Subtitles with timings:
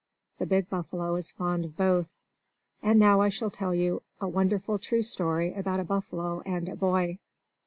[0.39, 2.09] The big buffalo is fond of both.
[2.81, 6.75] And now I shall tell you a wonderful true story about a buffalo and a
[6.75, 7.19] boy.